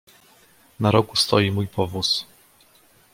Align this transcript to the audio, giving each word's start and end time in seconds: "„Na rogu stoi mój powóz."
"„Na 0.79 0.91
rogu 0.91 1.15
stoi 1.15 1.51
mój 1.51 1.67
powóz." 1.67 2.25